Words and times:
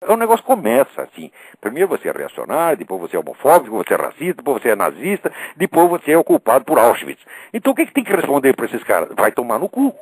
O 0.00 0.16
negócio 0.16 0.44
começa 0.44 1.02
assim. 1.02 1.30
Primeiro 1.60 1.88
você 1.88 2.08
é 2.08 2.12
reacionário, 2.12 2.78
depois 2.78 3.00
você 3.00 3.16
é 3.16 3.18
homofóbico, 3.18 3.64
depois 3.64 3.86
você 3.88 3.94
é 3.94 3.96
racista, 3.96 4.34
depois 4.34 4.62
você 4.62 4.68
é 4.70 4.76
nazista, 4.76 5.32
depois 5.56 5.90
você 5.90 6.12
é 6.12 6.18
o 6.18 6.24
culpado 6.24 6.64
por 6.64 6.78
Auschwitz. 6.78 7.24
Então 7.52 7.72
o 7.72 7.74
que, 7.74 7.86
que 7.86 7.92
tem 7.92 8.04
que 8.04 8.14
responder 8.14 8.54
para 8.54 8.66
esses 8.66 8.82
caras? 8.84 9.08
Vai 9.16 9.32
tomar 9.32 9.58
no 9.58 9.68
cu. 9.68 9.94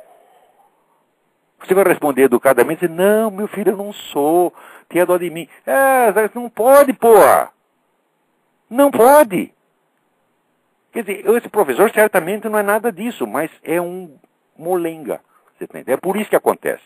Você 1.59 1.73
vai 1.73 1.83
responder 1.85 2.23
educadamente, 2.23 2.87
dizer, 2.87 2.93
não, 2.93 3.31
meu 3.31 3.47
filho, 3.47 3.71
eu 3.71 3.77
não 3.77 3.91
sou, 3.91 4.53
tenha 4.87 5.05
dó 5.05 5.17
de 5.17 5.29
mim. 5.29 5.49
É, 5.65 6.13
não 6.35 6.49
pode, 6.49 6.93
porra. 6.93 7.49
Não 8.69 8.91
pode. 8.91 9.51
Quer 10.91 11.03
dizer, 11.03 11.27
esse 11.37 11.49
professor 11.49 11.91
certamente 11.91 12.47
não 12.47 12.59
é 12.59 12.63
nada 12.63 12.91
disso, 12.91 13.25
mas 13.25 13.49
é 13.63 13.81
um 13.81 14.17
molenga. 14.55 15.19
Você 15.57 15.63
entende? 15.63 15.91
É 15.91 15.97
por 15.97 16.15
isso 16.15 16.29
que 16.29 16.35
acontece. 16.35 16.83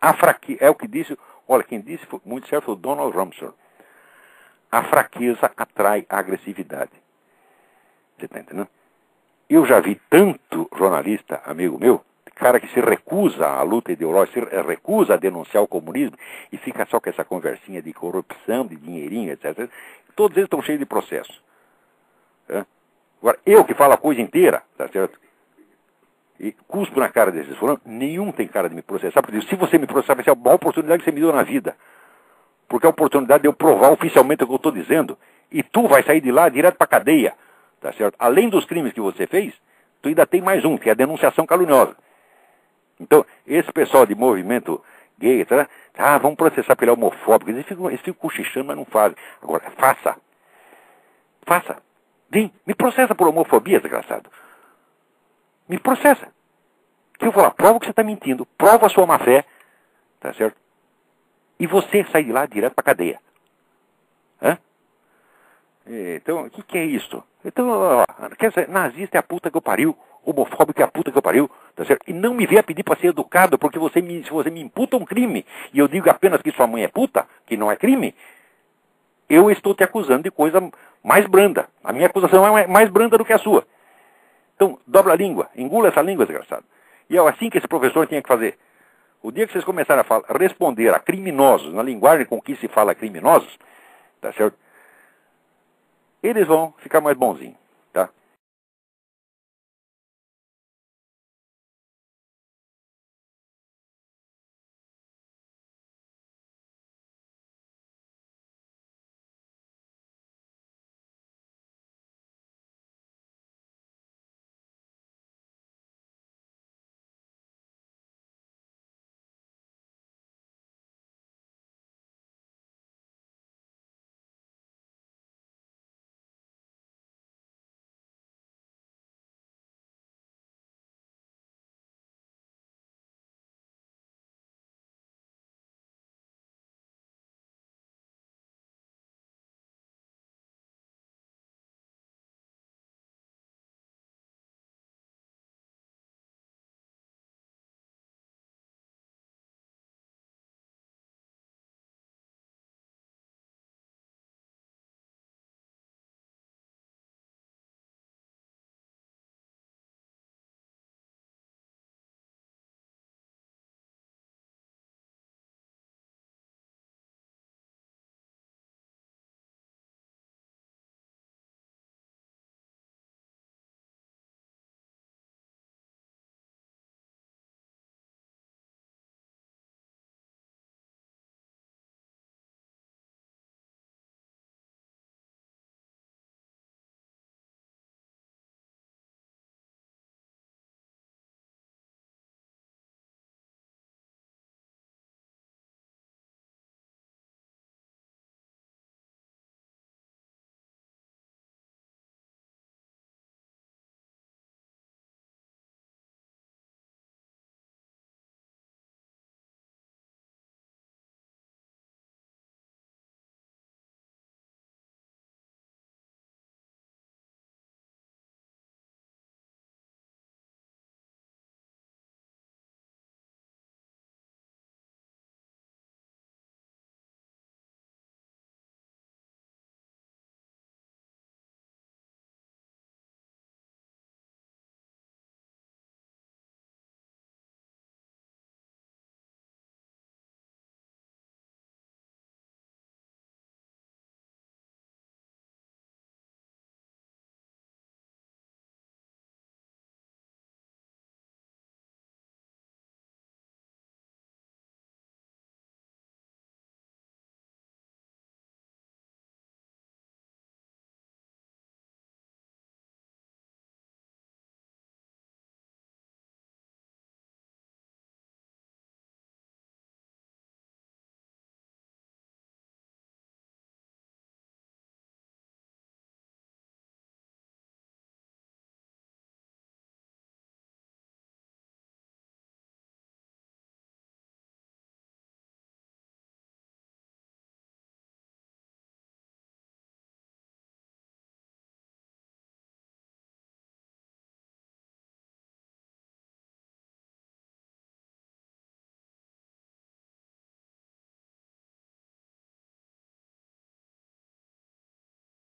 A 0.00 0.14
fraque... 0.14 0.56
É 0.60 0.70
o 0.70 0.74
que 0.74 0.88
disse, 0.88 1.16
olha, 1.50 1.64
quem 1.64 1.80
disse 1.80 2.06
foi 2.06 2.20
muito 2.24 2.48
certo 2.48 2.66
foi 2.66 2.74
o 2.74 2.76
Donald 2.76 3.16
Rumsfeld. 3.16 3.54
A 4.70 4.84
fraqueza 4.84 5.50
atrai 5.56 6.06
a 6.08 6.18
agressividade. 6.18 6.92
Você 8.16 8.26
está 8.26 8.38
entendendo? 8.38 8.68
Eu 9.48 9.66
já 9.66 9.80
vi 9.80 10.00
tanto 10.08 10.68
jornalista, 10.76 11.42
amigo 11.44 11.76
meu, 11.76 12.04
cara 12.36 12.60
que 12.60 12.68
se 12.68 12.80
recusa 12.80 13.48
à 13.48 13.62
luta 13.62 13.90
ideológica, 13.90 14.48
se 14.48 14.62
recusa 14.62 15.14
a 15.14 15.16
denunciar 15.16 15.62
o 15.62 15.68
comunismo 15.68 16.16
e 16.52 16.56
fica 16.56 16.86
só 16.86 17.00
com 17.00 17.10
essa 17.10 17.24
conversinha 17.24 17.82
de 17.82 17.92
corrupção, 17.92 18.64
de 18.64 18.76
dinheirinho, 18.76 19.32
etc. 19.32 19.68
Todos 20.14 20.36
eles 20.36 20.46
estão 20.46 20.62
cheios 20.62 20.78
de 20.78 20.86
processo. 20.86 21.42
Agora, 23.20 23.38
eu 23.44 23.64
que 23.64 23.74
falo 23.74 23.92
a 23.92 23.98
coisa 23.98 24.20
inteira, 24.20 24.62
tá 24.78 24.88
certo? 24.88 25.20
E 26.40 26.52
cuspo 26.66 26.98
na 26.98 27.10
cara 27.10 27.30
desses 27.30 27.54
fulanos, 27.58 27.82
nenhum 27.84 28.32
tem 28.32 28.48
cara 28.48 28.66
de 28.66 28.74
me 28.74 28.80
processar, 28.80 29.20
porque 29.20 29.42
se 29.42 29.54
você 29.56 29.76
me 29.76 29.86
processar, 29.86 30.14
vai 30.14 30.24
ser 30.24 30.30
a 30.30 30.34
maior 30.34 30.54
oportunidade 30.54 31.00
que 31.00 31.04
você 31.04 31.12
me 31.12 31.20
deu 31.20 31.30
na 31.34 31.42
vida. 31.42 31.76
Porque 32.66 32.86
é 32.86 32.88
a 32.88 32.90
oportunidade 32.90 33.42
de 33.42 33.46
eu 33.46 33.52
provar 33.52 33.90
oficialmente 33.90 34.42
o 34.42 34.46
que 34.46 34.52
eu 34.54 34.56
estou 34.56 34.72
dizendo. 34.72 35.18
E 35.52 35.62
tu 35.62 35.86
vai 35.86 36.02
sair 36.02 36.22
de 36.22 36.32
lá 36.32 36.48
direto 36.48 36.76
para 36.76 36.86
cadeia. 36.86 37.34
Tá 37.78 37.92
certo? 37.92 38.14
Além 38.18 38.48
dos 38.48 38.64
crimes 38.64 38.94
que 38.94 39.02
você 39.02 39.26
fez, 39.26 39.52
tu 40.00 40.08
ainda 40.08 40.24
tem 40.24 40.40
mais 40.40 40.64
um, 40.64 40.78
que 40.78 40.88
é 40.88 40.92
a 40.92 40.94
denunciação 40.94 41.44
caluniosa. 41.44 41.94
Então, 42.98 43.26
esse 43.46 43.70
pessoal 43.70 44.06
de 44.06 44.14
movimento 44.14 44.82
gay, 45.18 45.44
tá, 45.44 45.68
ah, 45.98 46.16
vamos 46.16 46.38
processar 46.38 46.74
pelo 46.74 46.94
homofóbico. 46.94 47.50
Eles 47.50 47.66
ficam, 47.66 47.88
eles 47.88 48.00
ficam 48.00 48.14
cochichando, 48.14 48.66
mas 48.66 48.76
não 48.78 48.86
fazem. 48.86 49.16
Agora, 49.42 49.70
faça. 49.76 50.16
Faça. 51.42 51.76
Vem, 52.30 52.50
me 52.66 52.74
processa 52.74 53.14
por 53.14 53.28
homofobia, 53.28 53.78
desgraçado. 53.78 54.30
Me 55.70 55.78
processa. 55.78 56.28
Que 57.18 57.26
eu 57.26 57.32
lá, 57.36 57.50
prova 57.50 57.78
que 57.78 57.86
você 57.86 57.92
está 57.92 58.02
mentindo, 58.02 58.44
prova 58.58 58.86
a 58.86 58.88
sua 58.88 59.06
má 59.06 59.18
fé, 59.18 59.44
tá 60.18 60.32
certo? 60.34 60.56
E 61.58 61.66
você 61.66 62.04
sai 62.10 62.24
de 62.24 62.32
lá 62.32 62.44
direto 62.46 62.74
para 62.74 62.84
cadeia. 62.84 63.20
Hã? 64.42 64.58
Então, 65.86 66.46
o 66.46 66.50
que, 66.50 66.62
que, 66.62 66.78
é 66.78 66.84
isso? 66.84 67.22
Então, 67.44 67.68
ó, 67.68 68.04
quer 68.38 68.50
dizer, 68.50 68.68
nazista 68.68 69.16
é 69.16 69.20
a 69.20 69.22
puta 69.22 69.50
que 69.50 69.56
eu 69.56 69.62
pariu 69.62 69.96
homofóbico 70.24 70.80
é 70.80 70.84
a 70.84 70.88
puta 70.88 71.10
que 71.10 71.16
eu 71.16 71.22
pariu, 71.22 71.50
tá 71.74 71.84
certo? 71.84 72.04
E 72.06 72.12
não 72.12 72.34
me 72.34 72.46
venha 72.46 72.62
pedir 72.62 72.82
para 72.82 72.98
ser 72.98 73.08
educado, 73.08 73.58
porque 73.58 73.78
você 73.78 74.02
me, 74.02 74.22
se 74.22 74.30
você 74.30 74.50
me 74.50 74.60
imputa 74.60 74.96
um 74.96 75.04
crime, 75.04 75.46
e 75.72 75.78
eu 75.78 75.88
digo 75.88 76.10
apenas 76.10 76.42
que 76.42 76.52
sua 76.52 76.66
mãe 76.66 76.84
é 76.84 76.88
puta, 76.88 77.26
que 77.46 77.56
não 77.56 77.70
é 77.70 77.76
crime, 77.76 78.14
eu 79.28 79.50
estou 79.50 79.74
te 79.74 79.84
acusando 79.84 80.24
de 80.24 80.30
coisa 80.30 80.60
mais 81.02 81.26
branda. 81.26 81.68
A 81.82 81.92
minha 81.92 82.06
acusação 82.06 82.58
é 82.58 82.66
mais 82.66 82.90
branda 82.90 83.16
do 83.16 83.24
que 83.24 83.32
a 83.32 83.38
sua. 83.38 83.64
Então, 84.60 84.78
dobra 84.86 85.14
a 85.14 85.16
língua, 85.16 85.48
engula 85.56 85.88
essa 85.88 86.02
língua, 86.02 86.26
desgraçado. 86.26 86.64
E 87.08 87.16
é 87.16 87.20
assim 87.26 87.48
que 87.48 87.56
esse 87.56 87.66
professor 87.66 88.06
tinha 88.06 88.20
que 88.20 88.28
fazer. 88.28 88.58
O 89.22 89.32
dia 89.32 89.46
que 89.46 89.54
vocês 89.54 89.64
começarem 89.64 90.02
a 90.02 90.04
falar, 90.04 90.26
responder 90.38 90.94
a 90.94 90.98
criminosos, 90.98 91.72
na 91.72 91.82
linguagem 91.82 92.26
com 92.26 92.38
que 92.42 92.54
se 92.56 92.68
fala 92.68 92.94
criminosos, 92.94 93.58
tá 94.20 94.30
certo? 94.34 94.58
Eles 96.22 96.46
vão 96.46 96.74
ficar 96.76 97.00
mais 97.00 97.16
bonzinhos. 97.16 97.56